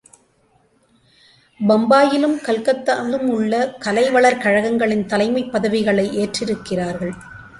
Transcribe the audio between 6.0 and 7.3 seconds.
ஏற்றிருக்கிறார்கள்.